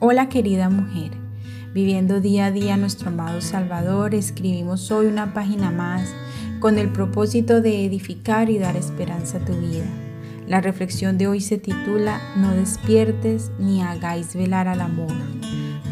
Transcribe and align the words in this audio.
Hola 0.00 0.28
querida 0.28 0.70
mujer, 0.70 1.12
viviendo 1.72 2.20
día 2.20 2.46
a 2.46 2.50
día 2.50 2.76
nuestro 2.76 3.10
amado 3.10 3.40
Salvador, 3.40 4.12
escribimos 4.16 4.90
hoy 4.90 5.06
una 5.06 5.32
página 5.32 5.70
más 5.70 6.12
con 6.58 6.78
el 6.78 6.90
propósito 6.90 7.60
de 7.60 7.86
edificar 7.86 8.50
y 8.50 8.58
dar 8.58 8.76
esperanza 8.76 9.38
a 9.38 9.44
tu 9.44 9.54
vida. 9.54 9.86
La 10.48 10.60
reflexión 10.60 11.16
de 11.16 11.28
hoy 11.28 11.40
se 11.40 11.58
titula 11.58 12.20
No 12.36 12.50
despiertes 12.56 13.52
ni 13.60 13.82
hagáis 13.82 14.34
velar 14.34 14.66
al 14.66 14.80
amor. 14.80 15.12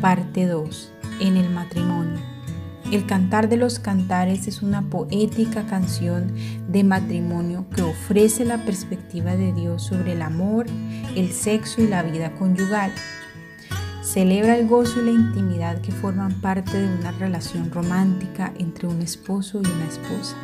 Parte 0.00 0.46
2. 0.46 0.92
En 1.20 1.36
el 1.36 1.50
matrimonio. 1.50 2.18
El 2.90 3.04
Cantar 3.04 3.50
de 3.50 3.58
los 3.58 3.78
Cantares 3.78 4.48
es 4.48 4.62
una 4.62 4.80
poética 4.80 5.66
canción 5.66 6.32
de 6.68 6.84
matrimonio 6.84 7.66
que 7.76 7.82
ofrece 7.82 8.46
la 8.46 8.64
perspectiva 8.64 9.36
de 9.36 9.52
Dios 9.52 9.82
sobre 9.82 10.12
el 10.12 10.22
amor, 10.22 10.66
el 11.14 11.30
sexo 11.32 11.82
y 11.82 11.86
la 11.86 12.02
vida 12.02 12.32
conyugal 12.32 12.92
celebra 14.12 14.58
el 14.58 14.66
gozo 14.66 15.00
y 15.00 15.04
la 15.04 15.12
intimidad 15.12 15.80
que 15.82 15.92
forman 15.92 16.32
parte 16.40 16.76
de 16.76 16.98
una 16.98 17.12
relación 17.12 17.70
romántica 17.70 18.52
entre 18.58 18.88
un 18.88 19.02
esposo 19.02 19.62
y 19.62 19.66
una 19.68 19.86
esposa. 19.86 20.34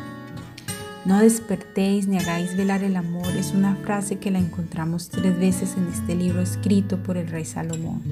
No 1.03 1.19
despertéis 1.19 2.07
ni 2.07 2.17
hagáis 2.17 2.55
velar 2.55 2.83
el 2.83 2.95
amor 2.95 3.27
es 3.37 3.51
una 3.51 3.75
frase 3.75 4.19
que 4.19 4.31
la 4.31 4.39
encontramos 4.39 5.09
tres 5.09 5.37
veces 5.37 5.75
en 5.75 5.87
este 5.87 6.15
libro 6.15 6.41
escrito 6.41 7.03
por 7.03 7.17
el 7.17 7.27
rey 7.27 7.43
Salomón. 7.43 8.03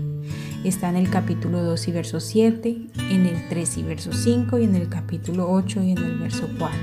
Está 0.65 0.89
en 0.89 0.97
el 0.97 1.09
capítulo 1.09 1.63
2 1.63 1.87
y 1.87 1.91
verso 1.93 2.19
7, 2.19 2.87
en 3.11 3.25
el 3.25 3.47
3 3.47 3.77
y 3.77 3.83
verso 3.83 4.11
5 4.11 4.59
y 4.59 4.65
en 4.65 4.75
el 4.75 4.89
capítulo 4.89 5.49
8 5.49 5.83
y 5.83 5.91
en 5.91 5.99
el 5.99 6.17
verso 6.17 6.49
4. 6.59 6.77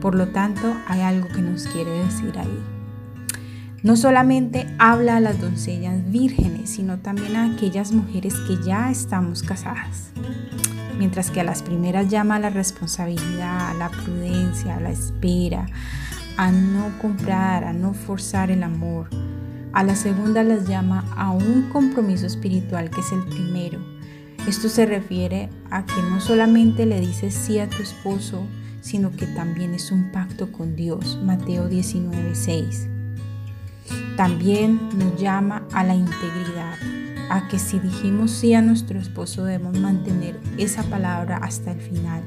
Por 0.00 0.14
lo 0.14 0.28
tanto, 0.28 0.76
hay 0.86 1.00
algo 1.00 1.26
que 1.26 1.42
nos 1.42 1.66
quiere 1.66 1.90
decir 1.90 2.38
ahí. 2.38 2.79
No 3.82 3.96
solamente 3.96 4.66
habla 4.78 5.16
a 5.16 5.20
las 5.20 5.40
doncellas 5.40 6.10
vírgenes, 6.10 6.68
sino 6.68 6.98
también 6.98 7.34
a 7.34 7.50
aquellas 7.50 7.92
mujeres 7.92 8.34
que 8.46 8.62
ya 8.62 8.90
estamos 8.90 9.42
casadas. 9.42 10.10
Mientras 10.98 11.30
que 11.30 11.40
a 11.40 11.44
las 11.44 11.62
primeras 11.62 12.10
llama 12.10 12.36
a 12.36 12.40
la 12.40 12.50
responsabilidad, 12.50 13.70
a 13.70 13.74
la 13.74 13.88
prudencia, 13.88 14.76
a 14.76 14.80
la 14.80 14.90
espera, 14.90 15.64
a 16.36 16.52
no 16.52 16.92
comprar, 17.00 17.64
a 17.64 17.72
no 17.72 17.94
forzar 17.94 18.50
el 18.50 18.64
amor. 18.64 19.08
A 19.72 19.82
la 19.82 19.96
segunda 19.96 20.42
las 20.42 20.68
llama 20.68 21.06
a 21.16 21.30
un 21.30 21.70
compromiso 21.72 22.26
espiritual 22.26 22.90
que 22.90 23.00
es 23.00 23.12
el 23.12 23.24
primero. 23.24 23.80
Esto 24.46 24.68
se 24.68 24.84
refiere 24.84 25.48
a 25.70 25.86
que 25.86 26.02
no 26.10 26.20
solamente 26.20 26.84
le 26.84 27.00
dices 27.00 27.32
sí 27.32 27.58
a 27.58 27.70
tu 27.70 27.82
esposo, 27.82 28.46
sino 28.82 29.10
que 29.10 29.26
también 29.26 29.72
es 29.72 29.90
un 29.90 30.12
pacto 30.12 30.52
con 30.52 30.76
Dios. 30.76 31.18
Mateo 31.24 31.66
19, 31.66 32.34
6 32.34 32.90
también 34.16 34.80
nos 34.98 35.20
llama 35.20 35.66
a 35.72 35.84
la 35.84 35.94
integridad, 35.94 36.74
a 37.30 37.48
que 37.48 37.58
si 37.58 37.78
dijimos 37.78 38.30
sí 38.30 38.54
a 38.54 38.62
nuestro 38.62 38.98
esposo 38.98 39.44
debemos 39.44 39.78
mantener 39.78 40.38
esa 40.58 40.82
palabra 40.82 41.38
hasta 41.38 41.72
el 41.72 41.80
final. 41.80 42.22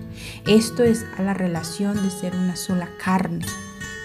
Esto 0.48 0.84
es 0.84 1.06
a 1.18 1.22
la 1.22 1.34
relación 1.34 2.02
de 2.02 2.10
ser 2.10 2.36
una 2.36 2.56
sola 2.56 2.88
carne. 3.04 3.46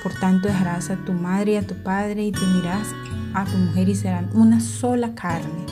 Por 0.02 0.12
tanto 0.14 0.48
dejarás 0.48 0.90
a 0.90 0.96
tu 1.04 1.12
madre 1.12 1.52
y 1.52 1.56
a 1.56 1.66
tu 1.66 1.74
padre 1.82 2.24
y 2.24 2.32
te 2.32 2.44
unirás 2.44 2.88
a 3.34 3.44
tu 3.44 3.56
mujer 3.56 3.88
y 3.88 3.94
serán 3.94 4.30
una 4.34 4.60
sola 4.60 5.14
carne. 5.14 5.66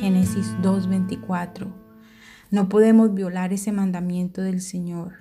Génesis 0.00 0.54
2.24. 0.62 1.72
No 2.50 2.68
podemos 2.68 3.14
violar 3.14 3.52
ese 3.52 3.72
mandamiento 3.72 4.42
del 4.42 4.60
Señor. 4.60 5.14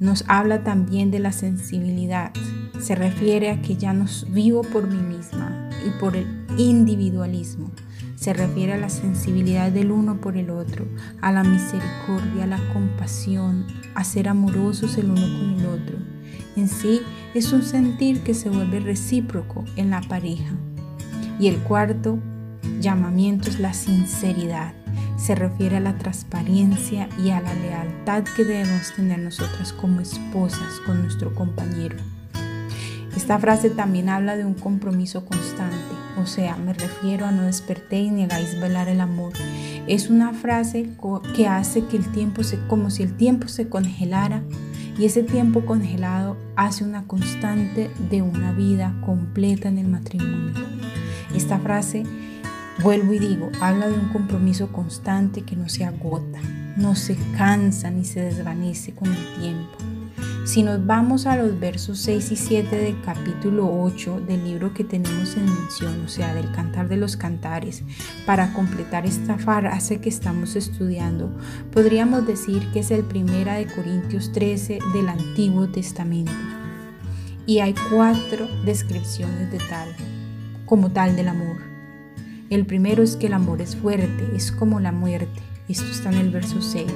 Nos 0.00 0.24
habla 0.28 0.64
también 0.64 1.10
de 1.10 1.18
la 1.18 1.32
sensibilidad. 1.32 2.32
Se 2.80 2.94
refiere 2.94 3.50
a 3.50 3.60
que 3.60 3.76
ya 3.76 3.92
no 3.92 4.06
vivo 4.28 4.62
por 4.62 4.88
mí 4.88 4.96
misma 4.96 5.53
y 5.86 5.90
por 6.00 6.16
el 6.16 6.26
individualismo. 6.56 7.70
Se 8.16 8.32
refiere 8.32 8.72
a 8.72 8.78
la 8.78 8.88
sensibilidad 8.88 9.70
del 9.70 9.90
uno 9.90 10.20
por 10.20 10.36
el 10.36 10.50
otro, 10.50 10.86
a 11.20 11.32
la 11.32 11.44
misericordia, 11.44 12.44
a 12.44 12.46
la 12.46 12.72
compasión, 12.72 13.66
a 13.94 14.04
ser 14.04 14.28
amorosos 14.28 14.96
el 14.96 15.10
uno 15.10 15.20
con 15.20 15.60
el 15.60 15.66
otro. 15.66 15.98
En 16.56 16.68
sí 16.68 17.00
es 17.34 17.52
un 17.52 17.62
sentir 17.62 18.22
que 18.22 18.34
se 18.34 18.48
vuelve 18.48 18.80
recíproco 18.80 19.64
en 19.76 19.90
la 19.90 20.00
pareja. 20.00 20.54
Y 21.38 21.48
el 21.48 21.58
cuarto 21.58 22.18
llamamiento 22.80 23.50
es 23.50 23.58
la 23.58 23.74
sinceridad 23.74 24.74
se 25.16 25.34
refiere 25.34 25.76
a 25.76 25.80
la 25.80 25.96
transparencia 25.96 27.08
y 27.18 27.30
a 27.30 27.40
la 27.40 27.54
lealtad 27.54 28.24
que 28.36 28.44
debemos 28.44 28.92
tener 28.94 29.20
nosotras 29.20 29.72
como 29.72 30.00
esposas 30.00 30.80
con 30.84 31.02
nuestro 31.02 31.34
compañero. 31.34 31.96
Esta 33.16 33.38
frase 33.38 33.70
también 33.70 34.08
habla 34.08 34.36
de 34.36 34.44
un 34.44 34.54
compromiso 34.54 35.24
constante, 35.24 35.94
o 36.20 36.26
sea, 36.26 36.56
me 36.56 36.72
refiero 36.72 37.26
a 37.26 37.30
no 37.30 37.42
despertéis 37.42 38.12
ni 38.12 38.24
hagáis 38.24 38.60
velar 38.60 38.88
el 38.88 39.00
amor. 39.00 39.32
Es 39.86 40.10
una 40.10 40.32
frase 40.32 40.90
que 41.34 41.46
hace 41.46 41.84
que 41.86 41.96
el 41.96 42.10
tiempo 42.12 42.42
se, 42.42 42.58
como 42.66 42.90
si 42.90 43.02
el 43.02 43.16
tiempo 43.16 43.48
se 43.48 43.68
congelara 43.68 44.42
y 44.98 45.04
ese 45.04 45.22
tiempo 45.22 45.64
congelado 45.64 46.36
hace 46.56 46.84
una 46.84 47.04
constante 47.06 47.90
de 48.10 48.22
una 48.22 48.52
vida 48.52 48.94
completa 49.04 49.68
en 49.68 49.78
el 49.78 49.88
matrimonio. 49.88 50.52
Esta 51.34 51.58
frase 51.58 52.04
Vuelvo 52.82 53.12
y 53.12 53.20
digo, 53.20 53.50
habla 53.60 53.86
de 53.86 53.94
un 53.94 54.08
compromiso 54.08 54.72
constante 54.72 55.42
que 55.42 55.54
no 55.54 55.68
se 55.68 55.84
agota, 55.84 56.40
no 56.76 56.96
se 56.96 57.16
cansa 57.36 57.90
ni 57.90 58.04
se 58.04 58.20
desvanece 58.20 58.92
con 58.92 59.12
el 59.12 59.34
tiempo. 59.38 59.93
Si 60.44 60.62
nos 60.62 60.84
vamos 60.84 61.24
a 61.24 61.36
los 61.36 61.58
versos 61.58 61.98
6 62.00 62.32
y 62.32 62.36
7 62.36 62.76
del 62.76 63.00
capítulo 63.00 63.80
8 63.82 64.20
del 64.26 64.44
libro 64.44 64.74
que 64.74 64.84
tenemos 64.84 65.36
en 65.36 65.46
mención, 65.46 66.04
o 66.04 66.08
sea, 66.08 66.34
del 66.34 66.52
Cantar 66.52 66.86
de 66.86 66.98
los 66.98 67.16
Cantares, 67.16 67.82
para 68.26 68.52
completar 68.52 69.06
esta 69.06 69.38
frase 69.38 70.02
que 70.02 70.10
estamos 70.10 70.54
estudiando, 70.54 71.34
podríamos 71.72 72.26
decir 72.26 72.70
que 72.74 72.80
es 72.80 72.90
el 72.90 73.04
primera 73.04 73.54
de 73.54 73.66
Corintios 73.66 74.32
13 74.32 74.80
del 74.92 75.08
Antiguo 75.08 75.66
Testamento. 75.68 76.32
Y 77.46 77.60
hay 77.60 77.74
cuatro 77.90 78.46
descripciones 78.66 79.50
de 79.50 79.58
tal, 79.58 79.88
como 80.66 80.92
tal 80.92 81.16
del 81.16 81.28
amor. 81.28 81.56
El 82.50 82.66
primero 82.66 83.02
es 83.02 83.16
que 83.16 83.28
el 83.28 83.32
amor 83.32 83.62
es 83.62 83.76
fuerte, 83.76 84.28
es 84.36 84.52
como 84.52 84.78
la 84.78 84.92
muerte. 84.92 85.40
Esto 85.70 85.90
está 85.90 86.10
en 86.10 86.18
el 86.18 86.30
verso 86.30 86.60
6. 86.60 86.86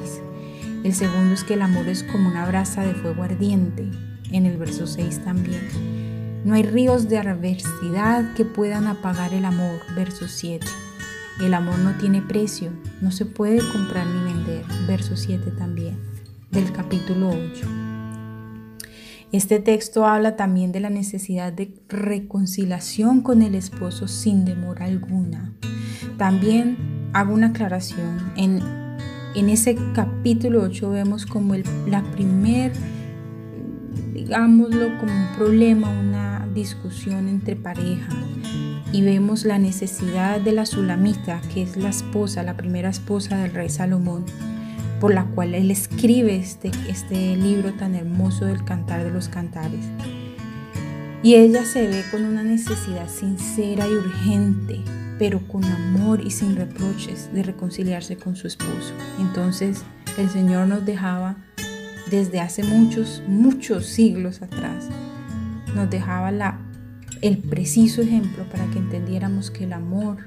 El 0.84 0.94
segundo 0.94 1.34
es 1.34 1.44
que 1.44 1.54
el 1.54 1.62
amor 1.62 1.88
es 1.88 2.02
como 2.04 2.28
una 2.28 2.46
brasa 2.46 2.82
de 2.82 2.94
fuego 2.94 3.22
ardiente, 3.22 3.90
en 4.30 4.46
el 4.46 4.56
verso 4.56 4.86
6 4.86 5.24
también. 5.24 5.62
No 6.44 6.54
hay 6.54 6.62
ríos 6.62 7.08
de 7.08 7.18
adversidad 7.18 8.34
que 8.34 8.44
puedan 8.44 8.86
apagar 8.86 9.34
el 9.34 9.44
amor, 9.44 9.80
verso 9.96 10.28
7. 10.28 10.66
El 11.40 11.54
amor 11.54 11.78
no 11.78 11.92
tiene 11.98 12.22
precio, 12.22 12.70
no 13.00 13.10
se 13.10 13.26
puede 13.26 13.58
comprar 13.58 14.06
ni 14.06 14.32
vender, 14.32 14.64
verso 14.86 15.16
7 15.16 15.50
también, 15.52 15.98
del 16.50 16.72
capítulo 16.72 17.28
8. 17.28 17.66
Este 19.30 19.60
texto 19.60 20.06
habla 20.06 20.36
también 20.36 20.72
de 20.72 20.80
la 20.80 20.88
necesidad 20.88 21.52
de 21.52 21.74
reconciliación 21.88 23.20
con 23.20 23.42
el 23.42 23.54
esposo 23.54 24.08
sin 24.08 24.46
demora 24.46 24.86
alguna. 24.86 25.52
También 26.16 27.10
hago 27.12 27.34
una 27.34 27.48
aclaración. 27.48 28.32
En, 28.36 28.87
en 29.38 29.50
ese 29.50 29.76
capítulo 29.94 30.62
8 30.62 30.90
vemos 30.90 31.26
como 31.26 31.54
el, 31.54 31.64
la 31.86 32.02
primer, 32.02 32.72
digámoslo, 34.12 34.98
como 34.98 35.12
un 35.12 35.36
problema, 35.36 35.90
una 35.90 36.48
discusión 36.54 37.28
entre 37.28 37.56
pareja. 37.56 38.08
Y 38.90 39.02
vemos 39.02 39.44
la 39.44 39.58
necesidad 39.58 40.40
de 40.40 40.52
la 40.52 40.64
Sulamita, 40.64 41.40
que 41.52 41.62
es 41.62 41.76
la 41.76 41.90
esposa, 41.90 42.42
la 42.42 42.56
primera 42.56 42.88
esposa 42.88 43.38
del 43.38 43.52
rey 43.52 43.68
Salomón, 43.68 44.24
por 44.98 45.12
la 45.12 45.24
cual 45.24 45.54
él 45.54 45.70
escribe 45.70 46.36
este, 46.36 46.70
este 46.88 47.36
libro 47.36 47.74
tan 47.74 47.94
hermoso 47.94 48.46
del 48.46 48.64
Cantar 48.64 49.04
de 49.04 49.10
los 49.10 49.28
Cantares. 49.28 49.84
Y 51.22 51.34
ella 51.34 51.64
se 51.64 51.88
ve 51.88 52.04
con 52.10 52.24
una 52.24 52.44
necesidad 52.44 53.08
sincera 53.08 53.88
y 53.88 53.92
urgente, 53.92 54.80
pero 55.18 55.46
con 55.48 55.64
amor 55.64 56.20
y 56.24 56.30
sin 56.30 56.54
reproches 56.54 57.28
de 57.32 57.42
reconciliarse 57.42 58.16
con 58.16 58.36
su 58.36 58.46
esposo. 58.46 58.94
Entonces 59.18 59.82
el 60.16 60.30
Señor 60.30 60.68
nos 60.68 60.86
dejaba 60.86 61.36
desde 62.08 62.40
hace 62.40 62.62
muchos, 62.62 63.22
muchos 63.26 63.86
siglos 63.86 64.42
atrás, 64.42 64.88
nos 65.74 65.90
dejaba 65.90 66.30
la, 66.30 66.60
el 67.20 67.38
preciso 67.38 68.00
ejemplo 68.00 68.44
para 68.50 68.66
que 68.70 68.78
entendiéramos 68.78 69.50
que 69.50 69.64
el 69.64 69.72
amor 69.72 70.18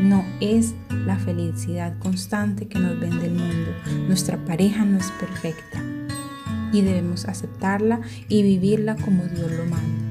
no 0.00 0.24
es 0.40 0.74
la 1.06 1.18
felicidad 1.18 1.98
constante 1.98 2.68
que 2.68 2.78
nos 2.78 2.98
vende 3.00 3.26
el 3.26 3.34
mundo. 3.34 3.72
Nuestra 4.06 4.36
pareja 4.44 4.84
no 4.84 4.98
es 4.98 5.10
perfecta 5.12 5.82
y 6.72 6.82
debemos 6.82 7.24
aceptarla 7.24 8.00
y 8.28 8.42
vivirla 8.42 8.94
como 8.96 9.24
Dios 9.24 9.50
lo 9.50 9.64
manda. 9.66 10.05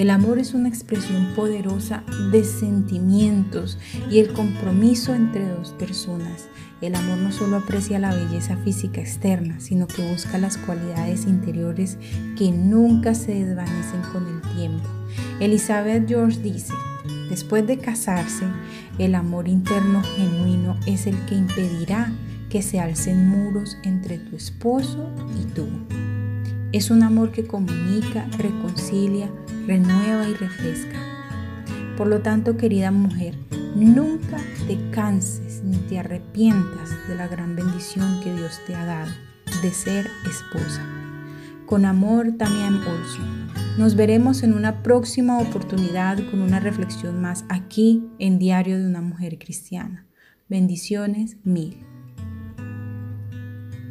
El 0.00 0.08
amor 0.08 0.38
es 0.38 0.54
una 0.54 0.70
expresión 0.70 1.34
poderosa 1.36 2.04
de 2.32 2.42
sentimientos 2.42 3.76
y 4.10 4.20
el 4.20 4.32
compromiso 4.32 5.14
entre 5.14 5.46
dos 5.46 5.72
personas. 5.72 6.48
El 6.80 6.94
amor 6.94 7.18
no 7.18 7.30
solo 7.32 7.58
aprecia 7.58 7.98
la 7.98 8.14
belleza 8.14 8.56
física 8.64 9.02
externa, 9.02 9.60
sino 9.60 9.86
que 9.86 10.10
busca 10.10 10.38
las 10.38 10.56
cualidades 10.56 11.26
interiores 11.26 11.98
que 12.38 12.50
nunca 12.50 13.14
se 13.14 13.44
desvanecen 13.44 14.00
con 14.10 14.26
el 14.26 14.40
tiempo. 14.56 14.88
Elizabeth 15.38 16.08
George 16.08 16.40
dice, 16.40 16.72
Después 17.28 17.66
de 17.66 17.76
casarse, 17.76 18.46
el 18.96 19.14
amor 19.14 19.48
interno 19.48 20.02
genuino 20.16 20.80
es 20.86 21.06
el 21.06 21.26
que 21.26 21.34
impedirá 21.34 22.10
que 22.48 22.62
se 22.62 22.80
alcen 22.80 23.28
muros 23.28 23.76
entre 23.82 24.16
tu 24.16 24.34
esposo 24.34 25.10
y 25.38 25.44
tú. 25.52 25.68
Es 26.72 26.92
un 26.92 27.02
amor 27.02 27.32
que 27.32 27.48
comunica, 27.48 28.28
reconcilia, 28.38 29.28
renueva 29.66 30.28
y 30.28 30.34
refresca. 30.34 30.96
Por 31.96 32.06
lo 32.06 32.20
tanto, 32.20 32.56
querida 32.56 32.92
mujer, 32.92 33.34
nunca 33.74 34.38
te 34.68 34.78
canses 34.92 35.64
ni 35.64 35.76
te 35.78 35.98
arrepientas 35.98 36.90
de 37.08 37.16
la 37.16 37.26
gran 37.26 37.56
bendición 37.56 38.20
que 38.22 38.32
Dios 38.32 38.60
te 38.68 38.76
ha 38.76 38.84
dado 38.84 39.10
de 39.62 39.70
ser 39.72 40.06
esposa. 40.28 40.86
Con 41.66 41.84
amor, 41.84 42.36
Tamián 42.38 42.76
Olson. 42.76 43.50
Nos 43.76 43.96
veremos 43.96 44.44
en 44.44 44.54
una 44.54 44.84
próxima 44.84 45.40
oportunidad 45.40 46.18
con 46.30 46.40
una 46.40 46.60
reflexión 46.60 47.20
más 47.20 47.44
aquí 47.48 48.04
en 48.20 48.38
Diario 48.38 48.78
de 48.78 48.86
una 48.86 49.00
Mujer 49.00 49.38
Cristiana. 49.38 50.06
Bendiciones 50.48 51.36
mil. 51.42 51.89